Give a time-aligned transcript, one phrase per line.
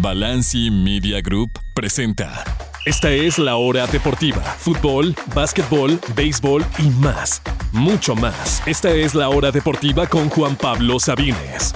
[0.00, 2.44] Balanci Media Group presenta.
[2.86, 4.40] Esta es la hora deportiva.
[4.40, 7.42] Fútbol, básquetbol, béisbol y más.
[7.72, 8.62] Mucho más.
[8.64, 11.74] Esta es la hora deportiva con Juan Pablo Sabines.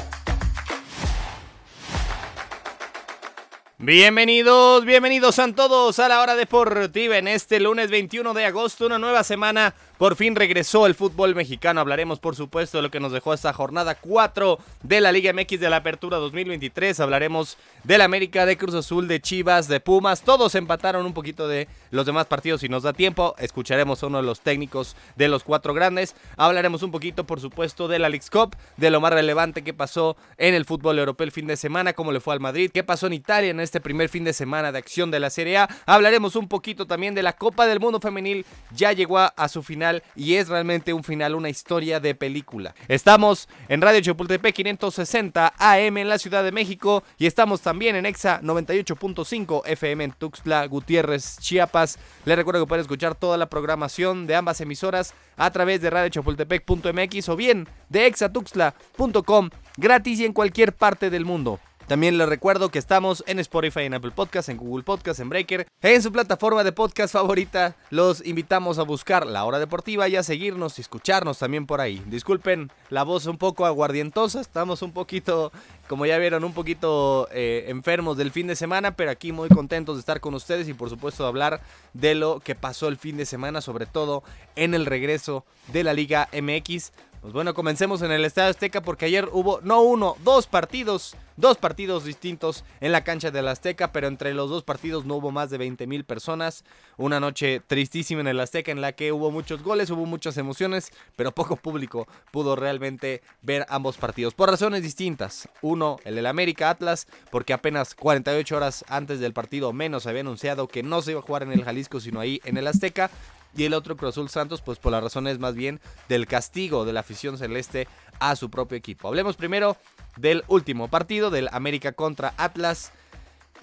[3.78, 9.00] Bienvenidos, bienvenidos a todos a la hora deportiva en este lunes 21 de agosto, una
[9.00, 11.80] nueva semana por fin regresó el fútbol mexicano.
[11.80, 15.60] Hablaremos, por supuesto, de lo que nos dejó esta jornada 4 de la Liga MX
[15.60, 16.98] de la Apertura 2023.
[16.98, 20.22] Hablaremos del América, de Cruz Azul, de Chivas, de Pumas.
[20.22, 23.36] Todos empataron un poquito de los demás partidos si nos da tiempo.
[23.38, 26.16] Escucharemos a uno de los técnicos de los cuatro grandes.
[26.36, 30.16] Hablaremos un poquito, por supuesto, de la League Cup, de lo más relevante que pasó
[30.36, 33.06] en el fútbol europeo el fin de semana, cómo le fue al Madrid, qué pasó
[33.06, 35.68] en Italia en este primer fin de semana de acción de la Serie A.
[35.86, 38.44] Hablaremos un poquito también de la Copa del Mundo Femenil.
[38.74, 42.74] Ya llegó a su final y es realmente un final, una historia de película.
[42.88, 48.06] Estamos en Radio Chapultepec 560 AM en la Ciudad de México y estamos también en
[48.06, 51.98] EXA 98.5 FM en Tuxtla, Gutiérrez, Chiapas.
[52.24, 57.28] Les recuerdo que pueden escuchar toda la programación de ambas emisoras a través de radiochapultepec.mx
[57.28, 61.58] o bien de exatuxtla.com gratis y en cualquier parte del mundo.
[61.86, 65.66] También les recuerdo que estamos en Spotify, en Apple Podcast, en Google Podcast, en Breaker,
[65.82, 67.76] en su plataforma de podcast favorita.
[67.90, 72.02] Los invitamos a buscar La Hora Deportiva y a seguirnos y escucharnos también por ahí.
[72.06, 75.52] Disculpen la voz un poco aguardientosa, estamos un poquito,
[75.88, 79.96] como ya vieron, un poquito eh, enfermos del fin de semana, pero aquí muy contentos
[79.96, 81.60] de estar con ustedes y por supuesto de hablar
[81.92, 84.22] de lo que pasó el fin de semana, sobre todo
[84.56, 86.92] en el regreso de la Liga MX.
[87.22, 91.56] Pues bueno, comencemos en el Estadio Azteca porque ayer hubo no uno, dos partidos, dos
[91.56, 95.48] partidos distintos en la cancha del Azteca, pero entre los dos partidos no hubo más
[95.48, 96.64] de 20 mil personas.
[96.96, 100.90] Una noche tristísima en el Azteca en la que hubo muchos goles, hubo muchas emociones,
[101.14, 105.48] pero poco público pudo realmente ver ambos partidos por razones distintas.
[105.60, 110.66] Uno, el del América Atlas, porque apenas 48 horas antes del partido menos había anunciado
[110.66, 113.12] que no se iba a jugar en el Jalisco, sino ahí en el Azteca
[113.56, 116.92] y el otro Cruz Azul Santos, pues por las razones más bien del castigo de
[116.92, 117.88] la afición celeste
[118.20, 119.08] a su propio equipo.
[119.08, 119.76] Hablemos primero
[120.16, 122.92] del último partido, del América contra Atlas.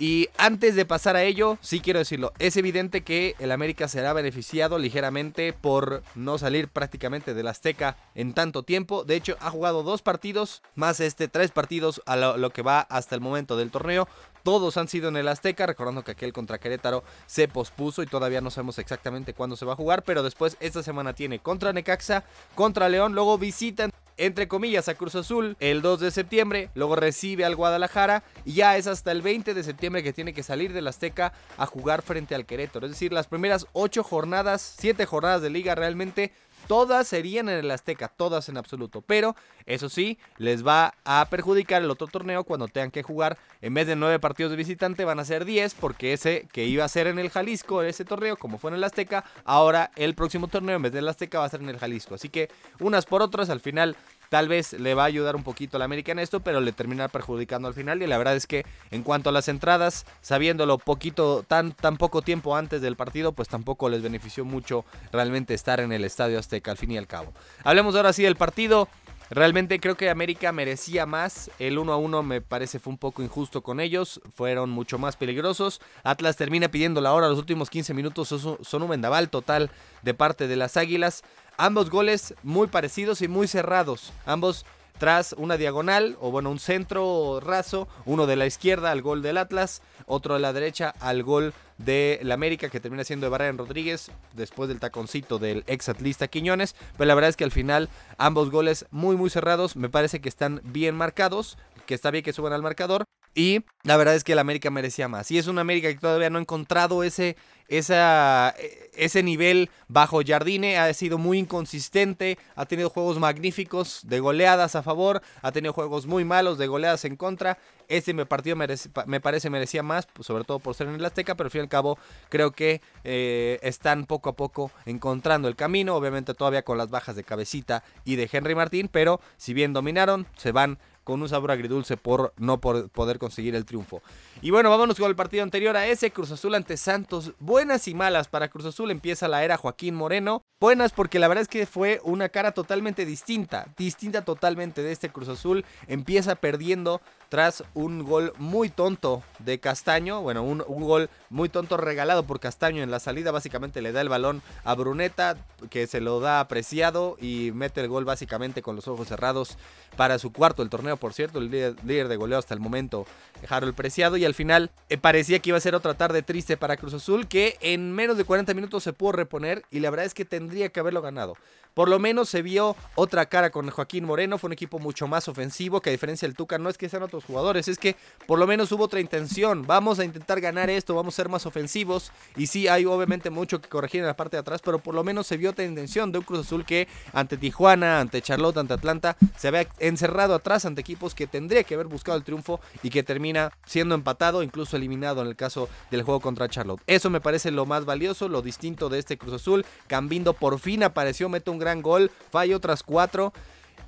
[0.02, 4.14] Y antes de pasar a ello, sí quiero decirlo, es evidente que el América será
[4.14, 9.04] beneficiado ligeramente por no salir prácticamente del Azteca en tanto tiempo.
[9.04, 12.80] De hecho, ha jugado dos partidos, más este tres partidos a lo, lo que va
[12.80, 14.08] hasta el momento del torneo.
[14.44, 18.40] Todos han sido en el Azteca, recordando que aquel contra Querétaro se pospuso y todavía
[18.40, 22.24] no sabemos exactamente cuándo se va a jugar, pero después esta semana tiene contra Necaxa,
[22.56, 27.46] contra León, luego visitan entre comillas a Cruz Azul el 2 de septiembre, luego recibe
[27.46, 30.88] al Guadalajara y ya es hasta el 20 de septiembre que tiene que salir del
[30.88, 32.86] Azteca a jugar frente al Querétaro.
[32.86, 36.34] Es decir, las primeras 8 jornadas, 7 jornadas de liga realmente
[36.70, 39.02] Todas serían en el Azteca, todas en absoluto.
[39.02, 39.36] Pero,
[39.66, 43.40] eso sí, les va a perjudicar el otro torneo cuando tengan que jugar.
[43.64, 46.86] En vez de nueve partidos de visitante, van a ser 10, porque ese que iba
[46.86, 50.48] a ser en el Jalisco, ese torneo, como fue en el Azteca, ahora el próximo
[50.48, 52.14] torneo, en vez del Azteca, va a ser en el Jalisco.
[52.14, 53.98] Así que, unas por otras, al final
[54.30, 56.72] Tal vez le va a ayudar un poquito a la América en esto, pero le
[56.72, 58.02] termina perjudicando al final.
[58.02, 62.22] Y la verdad es que en cuanto a las entradas, sabiéndolo poquito, tan, tan poco
[62.22, 66.72] tiempo antes del partido, pues tampoco les benefició mucho realmente estar en el Estadio Azteca
[66.72, 67.34] al fin y al cabo.
[67.64, 68.88] Hablemos ahora sí del partido.
[69.32, 71.52] Realmente creo que América merecía más.
[71.60, 74.22] El 1 a 1 me parece fue un poco injusto con ellos.
[74.36, 75.82] Fueron mucho más peligrosos.
[76.04, 77.28] Atlas termina pidiendo la hora.
[77.28, 79.70] Los últimos 15 minutos son un vendaval total
[80.02, 81.24] de parte de las Águilas.
[81.62, 84.14] Ambos goles muy parecidos y muy cerrados.
[84.26, 84.66] Ambos
[84.98, 89.38] tras una diagonal, o bueno, un centro raso, uno de la izquierda al gol del
[89.38, 94.10] Atlas, otro de la derecha al gol del América que termina siendo de Brian Rodríguez
[94.36, 98.52] después del taconcito del ex atlista Quiñones, pero la verdad es que al final ambos
[98.52, 102.54] goles muy muy cerrados, me parece que están bien marcados, que está bien que suban
[102.54, 103.04] al marcador
[103.40, 105.32] y la verdad es que el América merecía más.
[105.32, 107.38] Y es un América que todavía no ha encontrado ese
[107.70, 114.76] e, ese nivel bajo Jardine ha sido muy inconsistente, ha tenido juegos magníficos de goleadas
[114.76, 117.58] a favor, ha tenido juegos muy malos de goleadas en contra.
[117.88, 121.48] Este partido me parece merecía más, pues, sobre todo por ser en el Azteca, pero
[121.48, 121.98] al fin y al cabo
[122.28, 127.16] creo que eh, están poco a poco encontrando el camino, obviamente todavía con las bajas
[127.16, 130.78] de Cabecita y de Henry Martín, pero si bien dominaron, se van
[131.10, 134.04] con un sabor agridulce por no poder conseguir el triunfo.
[134.44, 137.34] Y bueno, vámonos con el partido anterior a ese, Cruz Azul ante Santos.
[137.40, 140.44] Buenas y malas para Cruz Azul, empieza la era Joaquín Moreno.
[140.62, 145.10] Buenas porque la verdad es que fue una cara totalmente distinta, distinta totalmente de este
[145.10, 145.66] Cruz Azul.
[145.88, 152.24] Empieza perdiendo tras un gol muy tonto de Castaño, bueno, un, gol muy tonto regalado
[152.24, 155.38] por Castaño en la salida, básicamente le da el balón a Bruneta,
[155.70, 159.58] que se lo da apreciado y mete el gol básicamente con los ojos cerrados
[159.96, 163.06] para su cuarto el torneo por cierto, el líder, de goleo hasta el momento,
[163.48, 166.78] Harold Preciado, y al final eh, parecía que iba a ser otra tarde triste para
[166.78, 170.14] Cruz Azul, que en menos de 40 minutos se pudo reponer y la verdad es
[170.14, 171.36] que tendría que haberlo ganado.
[171.74, 175.28] Por lo menos se vio otra cara con Joaquín Moreno, fue un equipo mucho más
[175.28, 177.96] ofensivo, que a diferencia del Tuca no es que sean otros jugadores, es que
[178.28, 181.46] por lo menos hubo otra intención, vamos a intentar ganar esto, vamos a ser más
[181.46, 184.96] ofensivos, y sí hay obviamente mucho que corregir en la parte de atrás, pero por
[184.96, 188.58] lo menos se vio otra intención de un Cruz Azul que ante Tijuana, ante Charlotte,
[188.58, 192.60] ante Atlanta, se había encerrado atrás ante equipos que tendría que haber buscado el triunfo
[192.82, 196.82] y que termina siendo empatado, incluso eliminado en el caso del juego contra Charlotte.
[196.88, 199.66] Eso me parece lo más valioso, lo distinto de este Cruz Azul.
[199.86, 203.34] Cambindo por fin apareció, mete un gran gol, falla otras cuatro.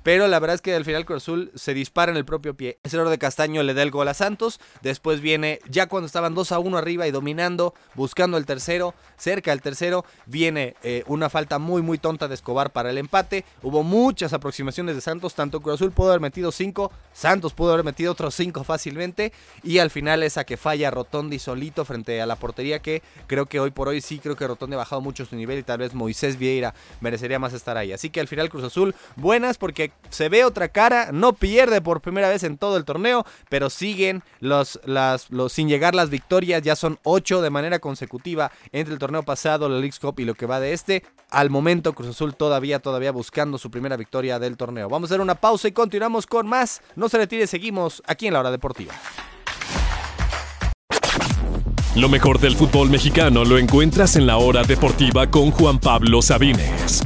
[0.02, 2.78] Pero la verdad es que al final Cruz Azul se dispara en el propio pie.
[2.82, 4.60] Ese error de Castaño le da el gol a Santos.
[4.82, 9.50] Después viene, ya cuando estaban 2 a 1 arriba y dominando, buscando el tercero, cerca
[9.52, 13.44] del tercero, viene eh, una falta muy, muy tonta de Escobar para el empate.
[13.62, 15.34] Hubo muchas aproximaciones de Santos.
[15.34, 19.32] Tanto Cruz Azul pudo haber metido 5, Santos pudo haber metido otros 5 fácilmente.
[19.62, 23.60] Y al final esa que falla Rotondi solito frente a la portería, que creo que
[23.60, 25.94] hoy por hoy sí creo que Rotondi ha bajado mucho su nivel y tal vez
[25.94, 27.92] Moisés Vieira merecería más estar ahí.
[27.92, 32.02] Así que al final Cruz Azul, buenas porque se ve otra cara, no pierde por
[32.02, 36.62] primera vez en todo el torneo, pero siguen los, las, los, sin llegar las victorias,
[36.62, 40.34] ya son ocho de manera consecutiva entre el torneo pasado, la League Cup y lo
[40.34, 41.02] que va de este.
[41.30, 44.88] Al momento Cruz Azul todavía, todavía buscando su primera victoria del torneo.
[44.88, 46.82] Vamos a hacer una pausa y continuamos con más.
[46.94, 48.92] No se retire, seguimos aquí en la hora deportiva.
[51.96, 57.02] Lo mejor del fútbol mexicano lo encuentras en la hora deportiva con Juan Pablo Sabines.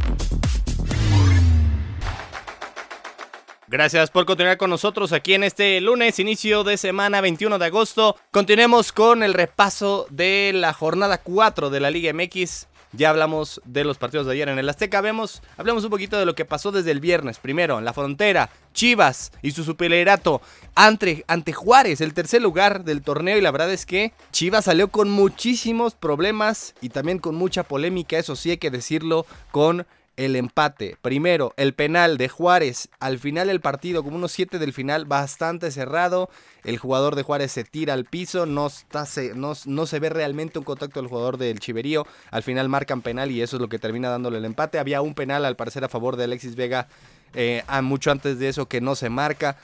[3.69, 8.15] Gracias por continuar con nosotros aquí en este lunes, inicio de semana 21 de agosto.
[8.31, 12.69] Continuemos con el repaso de la jornada 4 de la Liga MX.
[12.93, 15.01] Ya hablamos de los partidos de ayer en el Azteca.
[15.01, 17.41] Vemos, hablamos un poquito de lo que pasó desde el viernes.
[17.41, 20.41] Primero, en la frontera, Chivas y su supererato
[20.77, 23.37] ante, ante Juárez, el tercer lugar del torneo.
[23.37, 28.17] Y la verdad es que Chivas salió con muchísimos problemas y también con mucha polémica,
[28.17, 30.97] eso sí hay que decirlo, con el empate.
[31.03, 35.71] Primero, el penal de Juárez al final del partido, como unos 7 del final, bastante
[35.71, 36.31] cerrado.
[36.65, 40.59] El jugador de Juárez se tira al piso, no, está, no, no, se ve realmente
[40.59, 42.07] un contacto del jugador del Chiverío.
[42.31, 44.79] Al final marcan penal y eso es lo que termina dándole el empate.
[44.79, 46.89] Había un penal al parecer a favor de Alexis Vega
[47.35, 49.57] eh, mucho antes de eso que no se marca.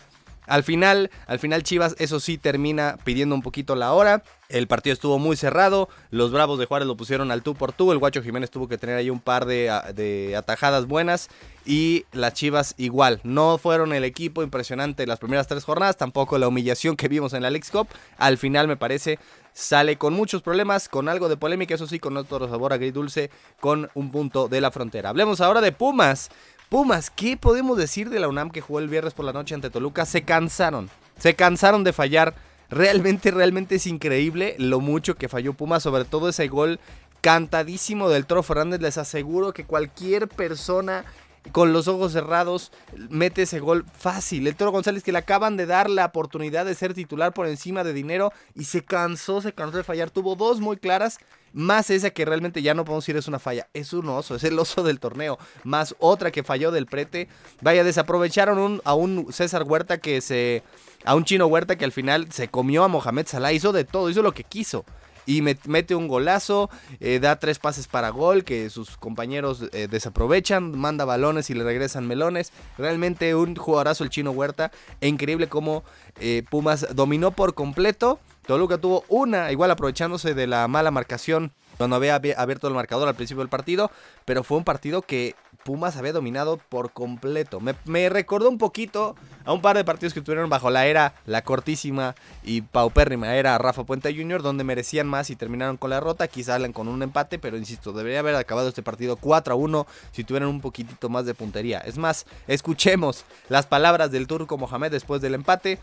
[0.47, 4.23] Al final, al final Chivas, eso sí, termina pidiendo un poquito la hora.
[4.49, 5.89] El partido estuvo muy cerrado.
[6.11, 7.91] Los Bravos de Juárez lo pusieron al tú por tú.
[7.91, 11.31] El Guacho Jiménez tuvo que tener ahí un par de, atajadas buenas.
[11.65, 13.21] Y las Chivas igual.
[13.23, 15.97] No fueron el equipo impresionante las primeras tres jornadas.
[15.97, 17.89] Tampoco la humillación que vimos en la Lex Cup.
[18.19, 19.19] Al final, me parece,
[19.55, 20.89] sale con muchos problemas.
[20.89, 23.31] Con algo de polémica, eso sí, con otro sabor agridulce.
[23.59, 25.11] Con un punto de la frontera.
[25.11, 26.31] Hablemos ahora de Pumas.
[26.73, 29.69] Pumas, ¿qué podemos decir de la UNAM que jugó el viernes por la noche ante
[29.69, 30.07] Toluca?
[30.07, 30.89] Se cansaron,
[31.19, 32.33] se cansaron de fallar.
[32.71, 36.81] Realmente, realmente es increíble lo mucho que falló Pumas, sobre todo ese gol
[37.21, 38.81] cantadísimo del Toro Fernández.
[38.81, 41.05] Les aseguro que cualquier persona
[41.51, 42.71] con los ojos cerrados
[43.11, 44.47] mete ese gol fácil.
[44.47, 47.83] El Toro González que le acaban de dar la oportunidad de ser titular por encima
[47.83, 50.11] de dinero y se cansó, se cansó de fallar.
[50.11, 51.19] Tuvo dos muy claras
[51.53, 54.45] más esa que realmente ya no podemos decir es una falla, es un oso, es
[54.45, 57.29] el oso del torneo, más otra que falló del prete.
[57.61, 60.63] Vaya, desaprovecharon a un César Huerta que se.
[61.05, 64.09] a un chino Huerta que al final se comió a Mohamed Salah, hizo de todo,
[64.11, 64.85] hizo lo que quiso.
[65.27, 70.77] Y mete un golazo, eh, da tres pases para gol que sus compañeros eh, desaprovechan,
[70.79, 72.53] manda balones y le regresan melones.
[72.79, 74.71] Realmente un jugadorazo el chino Huerta.
[75.01, 75.85] E increíble cómo
[76.21, 81.97] eh, Pumas dominó por completo Toluca tuvo una, igual aprovechándose de la mala marcación cuando
[81.97, 83.91] había abierto el marcador al principio del partido,
[84.25, 87.61] pero fue un partido que Pumas había dominado por completo.
[87.61, 91.43] Me, recordó un poquito a un par de partidos que tuvieron bajo la era, la
[91.43, 96.29] cortísima y paupérrima era Rafa Puente Jr., donde merecían más y terminaron con la rota.
[96.29, 99.87] Quizá salen con un empate, pero insisto, debería haber acabado este partido 4 a 1
[100.13, 101.79] si tuvieran un poquitito más de puntería.
[101.79, 105.79] Es más, escuchemos las palabras del turco Mohamed después del empate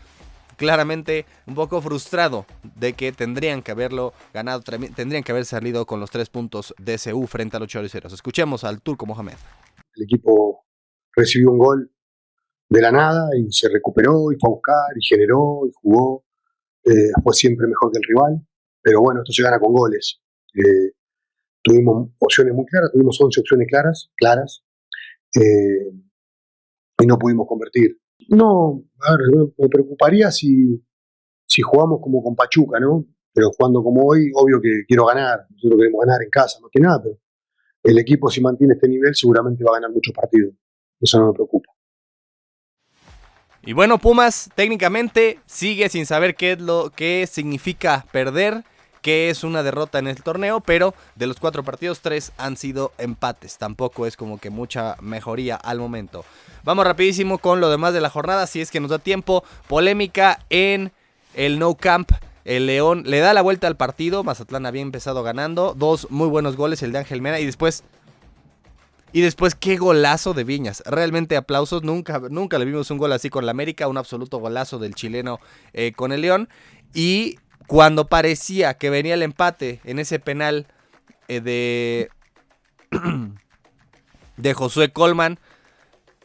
[0.60, 2.44] claramente un poco frustrado
[2.76, 6.98] de que tendrían que haberlo ganado, tendrían que haber salido con los tres puntos de
[6.98, 8.12] CU frente a los choriceros.
[8.12, 9.36] Escuchemos al turco Mohamed.
[10.00, 10.64] El equipo
[11.14, 11.92] recibió un gol
[12.70, 16.24] de la nada y se recuperó y fue a buscar y generó y jugó.
[16.84, 18.46] Eh, fue siempre mejor que el rival,
[18.80, 20.22] pero bueno, esto se gana con goles.
[20.54, 20.92] Eh,
[21.62, 24.64] tuvimos opciones muy claras, tuvimos 11 opciones claras, claras
[25.36, 25.92] eh,
[26.98, 27.98] y no pudimos convertir.
[28.30, 30.82] No, a ver, me preocuparía si,
[31.46, 33.04] si jugamos como con Pachuca, ¿no?
[33.34, 35.46] Pero jugando como hoy, obvio que quiero ganar.
[35.50, 37.18] Nosotros queremos ganar en casa, más que nada, pero
[37.82, 40.54] el equipo, si mantiene este nivel, seguramente va a ganar muchos partidos.
[41.00, 41.72] Eso no me preocupa.
[43.62, 48.64] Y bueno, Pumas técnicamente sigue sin saber qué es lo que significa perder,
[49.02, 52.92] qué es una derrota en el torneo, pero de los cuatro partidos, tres han sido
[52.96, 53.58] empates.
[53.58, 56.24] Tampoco es como que mucha mejoría al momento.
[56.64, 59.44] Vamos rapidísimo con lo demás de la jornada, si es que nos da tiempo.
[59.68, 60.92] Polémica en
[61.34, 62.12] el No Camp.
[62.44, 64.24] El León le da la vuelta al partido.
[64.24, 65.74] Mazatlán había empezado ganando.
[65.76, 67.40] Dos muy buenos goles, el de Ángel Mena.
[67.40, 67.84] Y después.
[69.12, 70.82] Y después, qué golazo de Viñas.
[70.86, 71.82] Realmente aplausos.
[71.82, 73.88] Nunca, nunca le vimos un gol así con la América.
[73.88, 75.40] Un absoluto golazo del chileno
[75.72, 76.48] eh, con el León.
[76.94, 80.66] Y cuando parecía que venía el empate en ese penal
[81.28, 82.10] eh, de.
[84.36, 85.38] de Josué Colman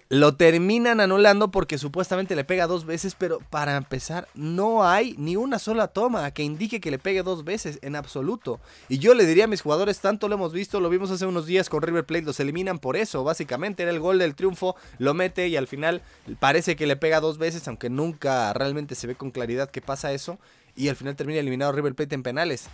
[0.09, 5.35] lo terminan anulando porque supuestamente le pega dos veces, pero para empezar no hay ni
[5.35, 8.59] una sola toma que indique que le pegue dos veces en absoluto.
[8.87, 11.47] Y yo le diría a mis jugadores, tanto lo hemos visto, lo vimos hace unos
[11.47, 13.83] días con River Plate, los eliminan por eso, básicamente.
[13.83, 16.03] Era el gol del triunfo, lo mete y al final
[16.39, 20.13] parece que le pega dos veces, aunque nunca realmente se ve con claridad que pasa
[20.13, 20.37] eso,
[20.75, 22.69] y al final termina eliminado River Plate en penales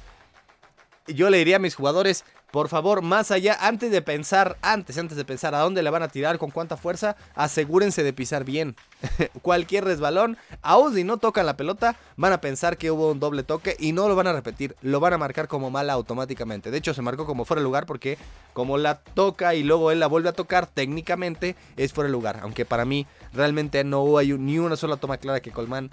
[1.13, 5.15] yo le diría a mis jugadores, por favor, más allá, antes de pensar, antes, antes
[5.15, 8.75] de pensar a dónde le van a tirar, con cuánta fuerza, asegúrense de pisar bien.
[9.41, 13.43] Cualquier resbalón, aún si no tocan la pelota, van a pensar que hubo un doble
[13.43, 16.71] toque y no lo van a repetir, lo van a marcar como mala automáticamente.
[16.71, 18.17] De hecho, se marcó como fuera de lugar porque
[18.51, 22.41] como la toca y luego él la vuelve a tocar, técnicamente es fuera de lugar.
[22.43, 25.89] Aunque para mí realmente no hay ni una sola toma clara que Colman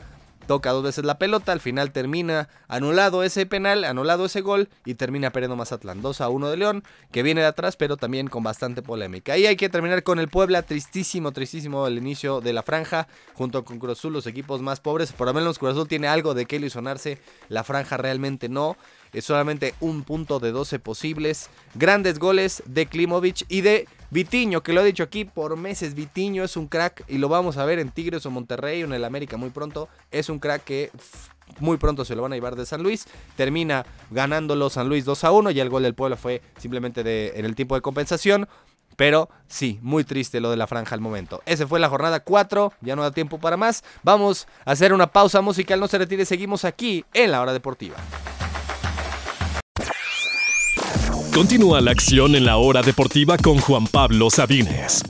[0.49, 4.95] toca dos veces la pelota, al final termina anulado ese penal, anulado ese gol y
[4.95, 8.43] termina perdiendo Mazatlán 2 a 1 de León, que viene de atrás, pero también con
[8.43, 9.39] bastante polémica.
[9.39, 13.65] Y hay que terminar con el Puebla, tristísimo, tristísimo el inicio de la franja, junto
[13.65, 15.13] con Cruz Azul, los equipos más pobres.
[15.13, 18.77] Por lo menos Cruz Azul tiene algo de que ilusionarse, la franja realmente no.
[19.13, 21.51] Es solamente un punto de 12 posibles.
[21.75, 26.43] Grandes goles de Klimovic y de Vitiño, que lo he dicho aquí por meses, Vitiño
[26.43, 29.05] es un crack y lo vamos a ver en Tigres o Monterrey o en el
[29.05, 29.89] América muy pronto.
[30.11, 30.91] Es un crack que
[31.61, 33.07] muy pronto se lo van a llevar de San Luis.
[33.37, 37.45] Termina ganándolo San Luis 2 a 1 y el gol del pueblo fue simplemente en
[37.45, 38.49] el tiempo de compensación.
[38.97, 41.43] Pero sí, muy triste lo de la franja al momento.
[41.47, 43.85] Ese fue la jornada 4, ya no da tiempo para más.
[44.03, 47.97] Vamos a hacer una pausa musical, no se retire, seguimos aquí en la hora deportiva.
[51.39, 55.05] Continúa la acción en la hora deportiva con Juan Pablo Sabines.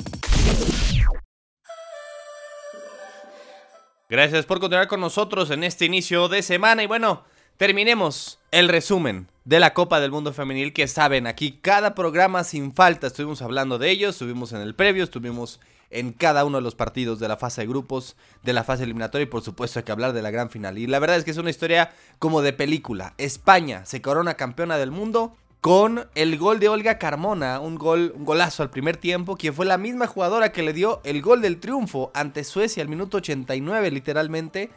[4.11, 7.25] Gracias por continuar con nosotros en este inicio de semana y bueno,
[7.56, 12.75] terminemos el resumen de la Copa del Mundo Femenil que saben aquí cada programa sin
[12.75, 16.75] falta estuvimos hablando de ellos, estuvimos en el previo, estuvimos en cada uno de los
[16.75, 19.92] partidos de la fase de grupos, de la fase eliminatoria y por supuesto hay que
[19.92, 20.76] hablar de la gran final.
[20.76, 23.14] Y la verdad es que es una historia como de película.
[23.16, 28.25] España se corona campeona del mundo con el gol de Olga Carmona, un gol, un
[28.25, 31.59] golazo al primer tiempo, quien fue la misma jugadora que le dio el gol del
[31.59, 34.71] triunfo ante Suecia al minuto 89 literalmente,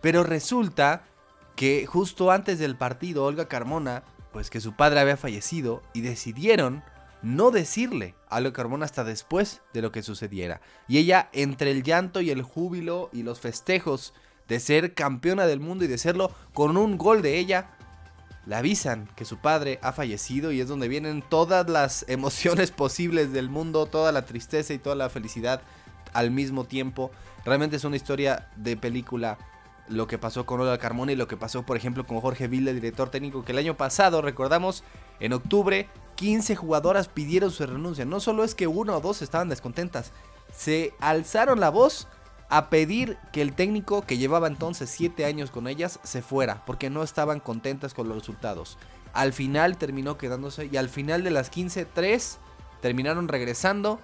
[0.00, 1.04] pero resulta
[1.56, 6.84] que justo antes del partido Olga Carmona, pues que su padre había fallecido y decidieron
[7.22, 10.60] no decirle a Olga Carmona hasta después de lo que sucediera.
[10.86, 14.14] Y ella entre el llanto y el júbilo y los festejos
[14.46, 17.77] de ser campeona del mundo y de serlo con un gol de ella,
[18.48, 23.30] le avisan que su padre ha fallecido y es donde vienen todas las emociones posibles
[23.30, 25.60] del mundo, toda la tristeza y toda la felicidad
[26.14, 27.10] al mismo tiempo.
[27.44, 29.36] Realmente es una historia de película
[29.88, 32.72] lo que pasó con Olga Carmona y lo que pasó, por ejemplo, con Jorge Villa,
[32.72, 34.82] director técnico, que el año pasado, recordamos,
[35.20, 38.06] en octubre, 15 jugadoras pidieron su renuncia.
[38.06, 40.12] No solo es que uno o dos estaban descontentas,
[40.54, 42.08] se alzaron la voz
[42.48, 46.90] a pedir que el técnico que llevaba entonces 7 años con ellas se fuera, porque
[46.90, 48.78] no estaban contentas con los resultados.
[49.12, 52.38] Al final terminó quedándose y al final de las 15, 3
[52.80, 54.00] terminaron regresando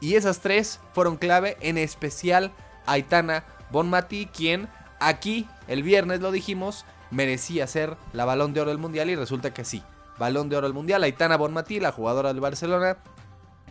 [0.00, 2.52] y esas 3 fueron clave, en especial
[2.86, 4.68] Aitana Bonmati, quien
[5.00, 9.54] aquí el viernes lo dijimos, merecía ser la balón de oro del mundial y resulta
[9.54, 9.82] que sí.
[10.18, 12.98] Balón de oro del mundial, Aitana Bonmati, la jugadora del Barcelona,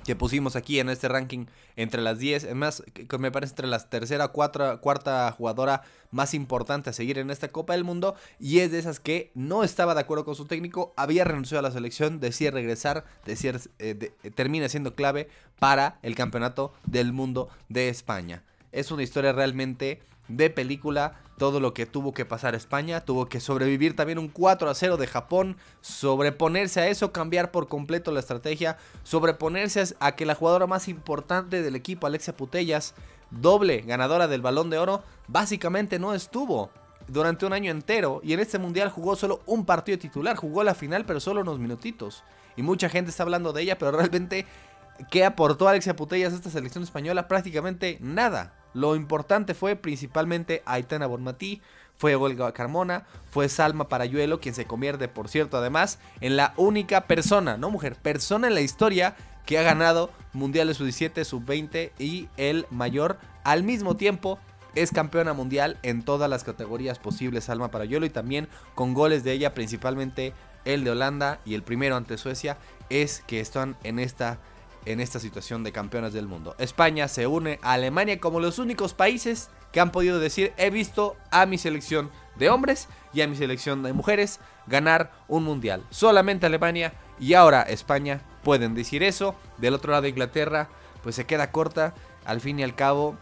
[0.06, 1.46] que pusimos aquí en este ranking
[1.76, 6.34] entre las 10, es más, que me parece entre la tercera cuarta, cuarta jugadora más
[6.34, 9.96] importante a seguir en esta Copa del Mundo y es de esas que no estaba
[9.96, 14.70] de acuerdo con su técnico, había renunciado a la selección, decía regresar, decía, eh, termina
[14.70, 15.30] siendo clave
[15.60, 18.44] para el Campeonato del Mundo de España.
[18.72, 23.40] Es una historia realmente de película todo lo que tuvo que pasar España, tuvo que
[23.40, 28.20] sobrevivir también un 4 a 0 de Japón, sobreponerse a eso, cambiar por completo la
[28.20, 32.94] estrategia, sobreponerse a que la jugadora más importante del equipo, Alexia Putellas,
[33.32, 36.70] doble ganadora del balón de oro, básicamente no estuvo
[37.08, 40.76] durante un año entero y en este mundial jugó solo un partido titular, jugó la
[40.76, 42.24] final pero solo unos minutitos.
[42.56, 44.46] Y mucha gente está hablando de ella, pero realmente,
[45.10, 47.28] ¿qué aportó Alexia Putellas a esta selección española?
[47.28, 51.62] Prácticamente nada Lo importante fue principalmente Aitana Bonmatí,
[51.98, 57.08] fue Olga Carmona, fue Salma Parayuelo, quien se convierte, por cierto, además, en la única
[57.08, 59.16] persona, no mujer, persona en la historia
[59.46, 64.40] que ha ganado Mundiales Sub-17, Sub-20 y el mayor al mismo tiempo.
[64.76, 69.34] Es campeona mundial en todas las categorías posibles, Salma Parayuelo, y también con goles de
[69.34, 70.34] ella, principalmente
[70.66, 72.58] el de Holanda y el primero ante Suecia,
[72.90, 74.40] es que están en esta
[74.86, 76.56] en esta situación de campeonas del mundo.
[76.58, 81.16] España se une a Alemania como los únicos países que han podido decir he visto
[81.32, 85.84] a mi selección de hombres y a mi selección de mujeres ganar un mundial.
[85.90, 89.36] Solamente Alemania y ahora España pueden decir eso.
[89.58, 90.70] Del otro lado Inglaterra
[91.02, 91.94] pues se queda corta.
[92.26, 93.18] Al fin y al cabo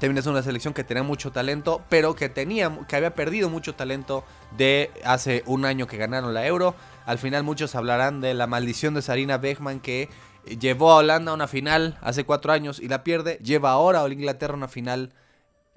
[0.00, 3.74] también es una selección que tenía mucho talento, pero que tenía que había perdido mucho
[3.74, 4.24] talento
[4.56, 6.76] de hace un año que ganaron la Euro.
[7.04, 10.08] Al final muchos hablarán de la maldición de Sarina Beckman que
[10.56, 13.38] llevó a Holanda a una final hace cuatro años y la pierde.
[13.42, 15.12] Lleva ahora a Inglaterra a una final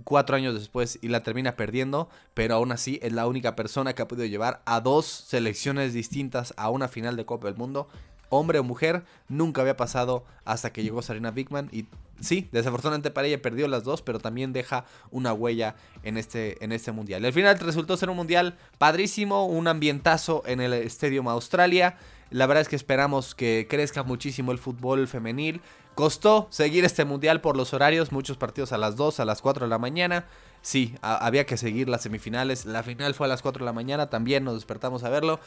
[0.04, 4.01] cuatro años después y la termina perdiendo, pero aún así es la única persona que
[4.01, 7.88] ha podido llevar a dos selecciones distintas a una final de Copa del Mundo.
[8.30, 11.88] Hombre o mujer, nunca había pasado hasta que llegó Sarina Bigman y
[12.22, 16.72] sí, desafortunadamente para ella perdió las dos, pero también deja una huella en este, en
[16.72, 17.25] este mundial.
[17.25, 21.98] El final resultó ser un mundial padrísimo, un ambientazo en el Stadium Australia.
[22.32, 25.62] La verdad es que esperamos que crezca muchísimo el fútbol femenil.
[25.96, 29.66] Costó seguir este mundial por los horarios, muchos partidos a las 2, a las 4
[29.66, 30.26] de la mañana.
[30.62, 32.66] Sí, había que seguir las semifinales.
[32.66, 35.42] La final fue a las 4 de la mañana, también nos despertamos a verlo.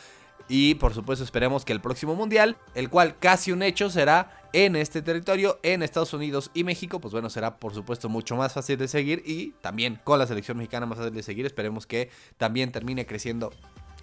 [0.47, 4.77] Y por supuesto esperemos que el próximo mundial, el cual casi un hecho será en
[4.77, 8.77] este territorio, en Estados Unidos y México, pues bueno, será por supuesto mucho más fácil
[8.77, 11.47] de seguir y también con la selección mexicana más fácil de seguir.
[11.47, 13.53] Esperemos que también termine creciendo,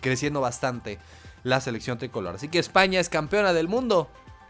[0.01, 0.97] creciendo bastante
[1.43, 2.35] la selección tricolor.
[2.35, 4.09] Así que España es campeona del mundo.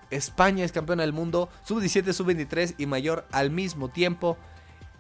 [0.10, 4.38] España es campeona del mundo, sub-17, sub-23 y mayor al mismo tiempo.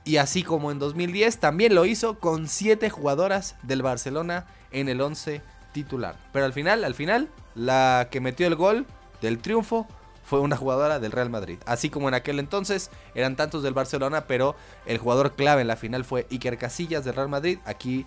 [0.03, 5.01] Y así como en 2010, también lo hizo con 7 jugadoras del Barcelona en el
[5.01, 5.41] 11
[5.73, 6.15] titular.
[6.31, 8.85] Pero al final, al final, la que metió el gol
[9.21, 9.85] del triunfo
[10.23, 11.59] fue una jugadora del Real Madrid.
[11.65, 15.75] Así como en aquel entonces eran tantos del Barcelona, pero el jugador clave en la
[15.75, 17.59] final fue Iker Casillas del Real Madrid.
[17.65, 18.05] Aquí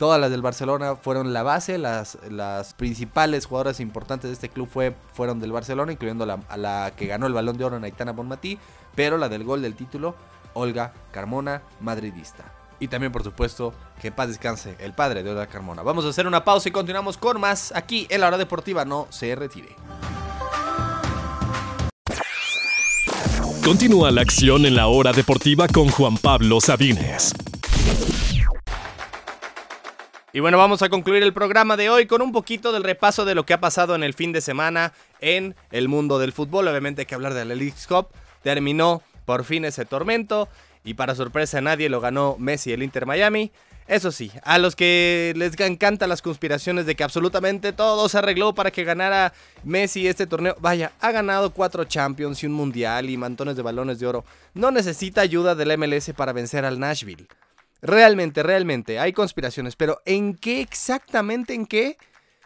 [0.00, 4.66] Todas las del Barcelona fueron la base, las, las principales jugadoras importantes de este club
[4.66, 8.12] fue, fueron del Barcelona, incluyendo la, a la que ganó el balón de oro, Naitana
[8.12, 8.58] Bonmatí,
[8.94, 10.14] pero la del gol del título,
[10.54, 12.44] Olga Carmona, madridista.
[12.78, 15.82] Y también, por supuesto, que paz descanse el padre de Olga Carmona.
[15.82, 18.86] Vamos a hacer una pausa y continuamos con más aquí en la hora deportiva.
[18.86, 19.76] No se retire.
[23.62, 27.34] Continúa la acción en la hora deportiva con Juan Pablo Sabines.
[30.32, 33.34] Y bueno, vamos a concluir el programa de hoy con un poquito del repaso de
[33.34, 36.68] lo que ha pasado en el fin de semana en el mundo del fútbol.
[36.68, 38.08] Obviamente hay que hablar de la League Cup.
[38.44, 40.48] Terminó por fin ese tormento
[40.84, 43.50] y para sorpresa de nadie lo ganó Messi el Inter Miami.
[43.88, 48.54] Eso sí, a los que les encantan las conspiraciones de que absolutamente todo se arregló
[48.54, 49.32] para que ganara
[49.64, 53.98] Messi este torneo, vaya, ha ganado cuatro Champions y un Mundial y montones de balones
[53.98, 54.24] de oro.
[54.54, 57.26] No necesita ayuda del MLS para vencer al Nashville.
[57.82, 61.96] Realmente, realmente, hay conspiraciones, pero ¿en qué exactamente, en qué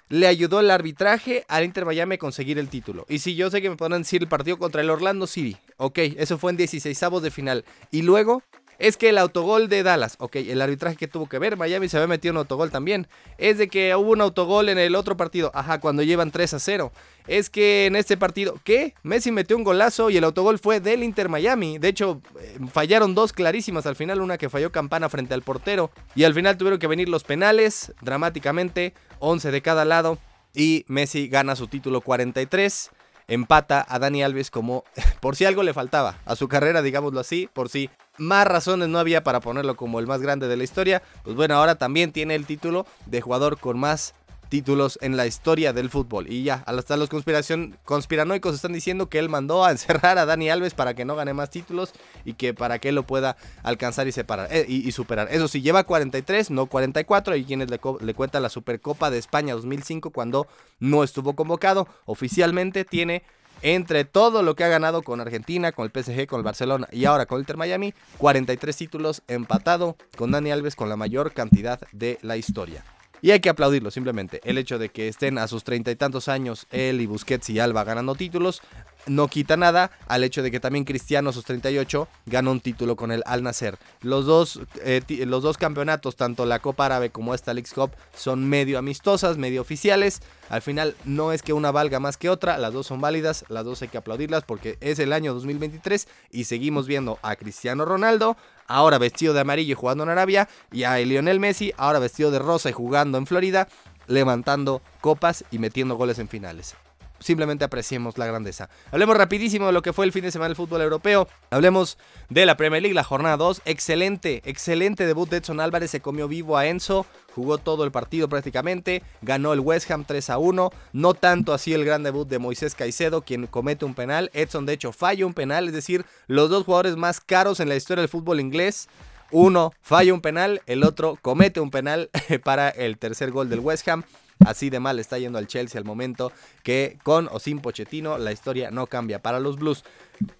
[0.08, 3.04] le ayudó el arbitraje al Inter Miami a conseguir el título?
[3.08, 5.98] Y si yo sé que me podrán decir el partido contra el Orlando City, ok,
[6.16, 7.64] eso fue en 16 de final.
[7.90, 8.42] Y luego,
[8.78, 11.96] es que el autogol de Dallas, ok, el arbitraje que tuvo que ver, Miami se
[11.96, 13.06] había metido un autogol también.
[13.38, 16.58] Es de que hubo un autogol en el otro partido, ajá, cuando llevan 3 a
[16.58, 16.92] 0.
[17.26, 18.94] Es que en este partido, ¿qué?
[19.02, 21.78] Messi metió un golazo y el autogol fue del Inter Miami.
[21.78, 25.90] De hecho, eh, fallaron dos clarísimas al final, una que falló Campana frente al portero.
[26.14, 30.18] Y al final tuvieron que venir los penales, dramáticamente, 11 de cada lado.
[30.54, 32.90] Y Messi gana su título 43
[33.28, 34.84] empata a Dani Alves como
[35.20, 38.98] por si algo le faltaba a su carrera, digámoslo así, por si más razones no
[38.98, 42.34] había para ponerlo como el más grande de la historia, pues bueno, ahora también tiene
[42.34, 44.14] el título de jugador con más
[44.54, 46.30] títulos en la historia del fútbol.
[46.30, 50.48] Y ya, hasta los conspiración, conspiranoicos están diciendo que él mandó a encerrar a Dani
[50.48, 51.92] Alves para que no gane más títulos
[52.24, 55.26] y que para que él lo pueda alcanzar y separar eh, y, superar.
[55.32, 57.34] Eso sí, lleva 43, no 44.
[57.34, 60.46] Y quienes le, le cuenta la Supercopa de España 2005 cuando
[60.78, 61.88] no estuvo convocado.
[62.04, 63.24] Oficialmente tiene
[63.62, 67.06] entre todo lo que ha ganado con Argentina, con el PSG, con el Barcelona y
[67.06, 71.80] ahora con el Inter Miami, 43 títulos empatado con Dani Alves con la mayor cantidad
[71.90, 72.84] de la historia.
[73.24, 74.42] Y hay que aplaudirlo simplemente.
[74.44, 77.58] El hecho de que estén a sus treinta y tantos años él y Busquets y
[77.58, 78.60] Alba ganando títulos
[79.06, 82.96] no quita nada al hecho de que también Cristiano a sus 38 ganó un título
[82.96, 83.78] con el Al Nacer.
[84.02, 88.46] Los dos, eh, los dos campeonatos, tanto la Copa Árabe como esta League Cup, son
[88.46, 90.20] medio amistosas, medio oficiales.
[90.50, 93.64] Al final no es que una valga más que otra, las dos son válidas, las
[93.64, 98.36] dos hay que aplaudirlas porque es el año 2023 y seguimos viendo a Cristiano Ronaldo,
[98.66, 102.38] ahora vestido de amarillo y jugando en Arabia, y a Lionel Messi, ahora vestido de
[102.38, 103.68] rosa y jugando en Florida,
[104.06, 106.74] levantando copas y metiendo goles en finales
[107.18, 108.68] simplemente apreciemos la grandeza.
[108.90, 111.28] Hablemos rapidísimo de lo que fue el fin de semana del fútbol europeo.
[111.50, 111.98] Hablemos
[112.28, 113.62] de la Premier League, la jornada 2.
[113.64, 115.90] Excelente, excelente debut de Edson Álvarez.
[115.90, 117.06] Se comió vivo a Enzo.
[117.34, 119.02] Jugó todo el partido prácticamente.
[119.22, 120.70] Ganó el West Ham 3 a 1.
[120.92, 124.30] No tanto así el gran debut de Moisés Caicedo, quien comete un penal.
[124.34, 125.68] Edson, de hecho, falla un penal.
[125.68, 128.88] Es decir, los dos jugadores más caros en la historia del fútbol inglés.
[129.30, 132.10] Uno falla un penal, el otro comete un penal
[132.44, 134.04] para el tercer gol del West Ham.
[134.44, 138.32] Así de mal está yendo al Chelsea al momento que con o sin Pochettino la
[138.32, 139.84] historia no cambia para los Blues.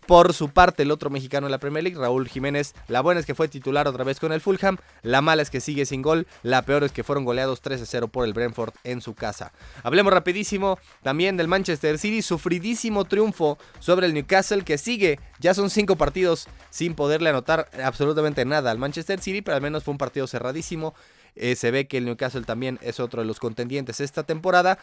[0.06, 3.26] Por su parte, el otro mexicano en la Premier League, Raúl Jiménez, la buena es
[3.26, 6.26] que fue titular otra vez con el Fulham, la mala es que sigue sin gol,
[6.42, 9.52] la peor es que fueron goleados 3 0 por el Brentford en su casa.
[9.82, 15.70] Hablemos rapidísimo también del Manchester City, sufridísimo triunfo sobre el Newcastle que sigue, ya son
[15.70, 19.98] 5 partidos sin poderle anotar absolutamente nada al Manchester City, pero al menos fue un
[19.98, 20.94] partido cerradísimo.
[21.36, 24.78] Eh, se ve que el Newcastle también es otro de los contendientes esta temporada.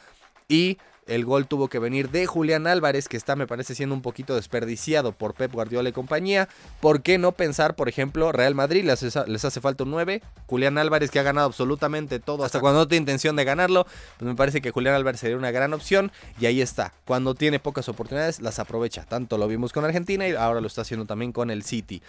[0.47, 4.01] Y el gol tuvo que venir de Julián Álvarez, que está, me parece, siendo un
[4.01, 6.47] poquito desperdiciado por Pep Guardiola y compañía.
[6.79, 9.03] ¿Por qué no pensar, por ejemplo, Real Madrid les,
[9.45, 10.21] hace falta un 9?
[10.45, 13.85] Julián Álvarez, que ha ganado absolutamente todo, hasta cuando no tiene intención de ganarlo,
[14.17, 16.11] pues me parece que Julián Álvarez sería una gran opción.
[16.39, 16.93] Y ahí está.
[17.05, 19.03] Cuando tiene pocas oportunidades, las aprovecha.
[19.03, 22.01] Tanto lo vimos con Argentina y ahora lo está haciendo también con el City.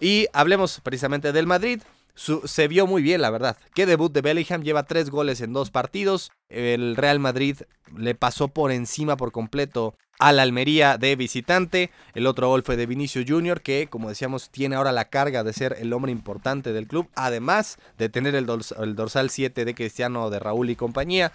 [0.00, 1.80] Y hablemos precisamente del Madrid
[2.14, 3.56] se vio muy bien, la verdad.
[3.74, 6.30] Qué debut de Bellingham, lleva tres goles en dos partidos.
[6.48, 7.56] El Real Madrid
[7.96, 11.90] le pasó por encima por completo a la Almería de visitante.
[12.14, 15.52] El otro gol fue de Vinicio Junior, que como decíamos tiene ahora la carga de
[15.54, 20.38] ser el hombre importante del club, además de tener el dorsal 7 de Cristiano, de
[20.38, 21.32] Raúl y compañía.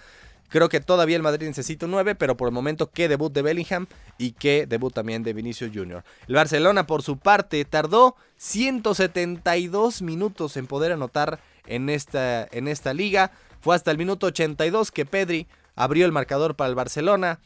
[0.49, 3.41] Creo que todavía el Madrid necesita un 9, pero por el momento qué debut de
[3.41, 6.03] Bellingham y qué debut también de Vinicius Jr.
[6.27, 12.93] El Barcelona por su parte tardó 172 minutos en poder anotar en esta, en esta
[12.93, 13.31] liga.
[13.61, 17.39] Fue hasta el minuto 82 que Pedri abrió el marcador para el Barcelona.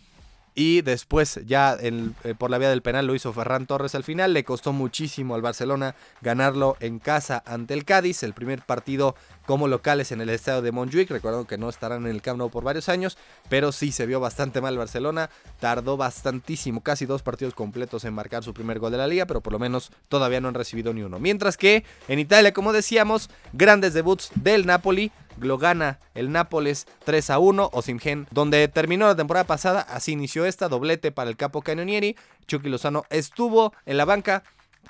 [0.56, 4.34] Y después ya eh, por la vía del penal lo hizo Ferran Torres al final.
[4.34, 8.24] Le costó muchísimo al Barcelona ganarlo en casa ante el Cádiz.
[8.24, 11.10] El primer partido como locales en el estadio de Montjuic.
[11.10, 13.18] Recuerdo que no estarán en el Camp Nou por varios años.
[13.48, 15.30] Pero sí se vio bastante mal el Barcelona.
[15.60, 19.26] Tardó bastantísimo, casi dos partidos completos en marcar su primer gol de la liga.
[19.26, 21.20] Pero por lo menos todavía no han recibido ni uno.
[21.20, 27.30] Mientras que en Italia, como decíamos, grandes debuts del Napoli lo gana el Nápoles 3
[27.30, 31.62] a 1, Osimhen, donde terminó la temporada pasada, así inició esta, doblete para el capo
[31.62, 32.16] Canonieri,
[32.48, 34.44] Chucky Lozano estuvo en la banca,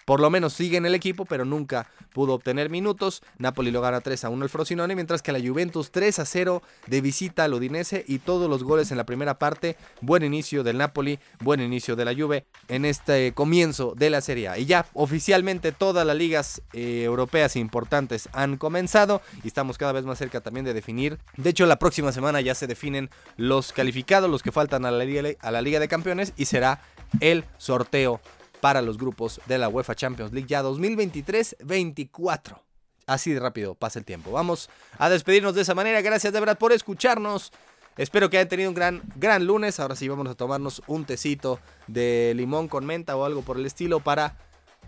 [0.05, 3.21] por lo menos sigue en el equipo, pero nunca pudo obtener minutos.
[3.37, 6.63] Napoli lo gana 3 a 1 el Frosinone, mientras que la Juventus 3 a 0
[6.87, 9.77] de visita al Udinese y todos los goles en la primera parte.
[10.01, 14.47] Buen inicio del Napoli, buen inicio de la Juve en este comienzo de la Serie
[14.49, 14.57] A.
[14.57, 20.05] Y ya oficialmente todas las ligas eh, europeas importantes han comenzado y estamos cada vez
[20.05, 21.19] más cerca también de definir.
[21.37, 25.61] De hecho, la próxima semana ya se definen los calificados, los que faltan a la
[25.61, 26.81] Liga de Campeones y será
[27.19, 28.21] el sorteo
[28.61, 32.61] para los grupos de la UEFA Champions League ya 2023-24.
[33.05, 34.31] Así de rápido pasa el tiempo.
[34.31, 36.01] Vamos a despedirnos de esa manera.
[36.01, 37.51] Gracias de verdad por escucharnos.
[37.97, 39.79] Espero que hayan tenido un gran, gran lunes.
[39.79, 43.65] Ahora sí vamos a tomarnos un tecito de limón con menta o algo por el
[43.65, 44.37] estilo para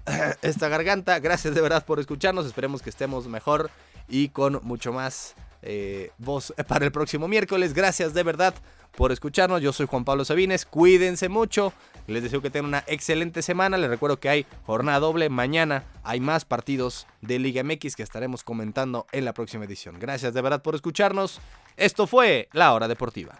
[0.41, 1.19] esta garganta.
[1.19, 2.45] Gracias de verdad por escucharnos.
[2.45, 3.71] Esperemos que estemos mejor
[4.07, 7.73] y con mucho más eh, voz para el próximo miércoles.
[7.73, 8.53] Gracias de verdad
[8.95, 9.61] por escucharnos.
[9.61, 10.65] Yo soy Juan Pablo Sabines.
[10.65, 11.73] Cuídense mucho.
[12.07, 13.77] Les deseo que tengan una excelente semana.
[13.77, 15.29] Les recuerdo que hay jornada doble.
[15.29, 19.99] Mañana hay más partidos de Liga MX que estaremos comentando en la próxima edición.
[19.99, 21.39] Gracias de verdad por escucharnos.
[21.77, 23.37] Esto fue La Hora Deportiva.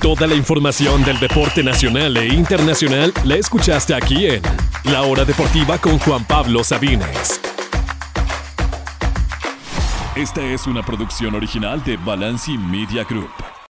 [0.00, 4.42] Toda la información del deporte nacional e internacional la escuchaste aquí en
[4.84, 7.40] La Hora Deportiva con Juan Pablo Sabines.
[10.18, 13.30] Esta es una producción original de Balanci Media Group.